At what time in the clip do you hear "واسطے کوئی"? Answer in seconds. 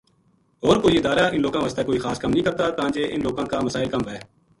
1.63-1.99